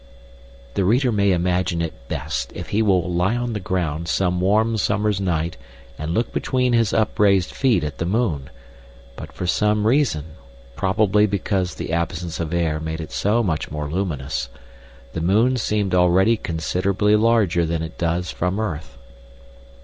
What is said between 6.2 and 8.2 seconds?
between his upraised feet at the